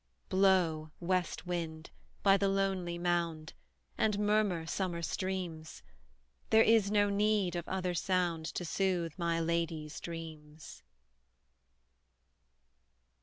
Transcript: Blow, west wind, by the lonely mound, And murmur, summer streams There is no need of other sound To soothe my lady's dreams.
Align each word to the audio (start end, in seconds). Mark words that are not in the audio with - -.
Blow, 0.29 0.89
west 0.99 1.45
wind, 1.45 1.91
by 2.23 2.35
the 2.35 2.47
lonely 2.47 2.97
mound, 2.97 3.53
And 3.99 4.17
murmur, 4.17 4.65
summer 4.65 5.03
streams 5.03 5.83
There 6.49 6.63
is 6.63 6.89
no 6.89 7.11
need 7.11 7.55
of 7.55 7.69
other 7.69 7.93
sound 7.93 8.47
To 8.55 8.65
soothe 8.65 9.11
my 9.17 9.39
lady's 9.39 9.99
dreams. 9.99 10.81